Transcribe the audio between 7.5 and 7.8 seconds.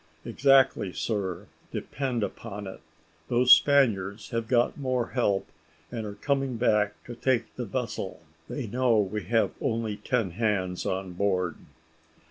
the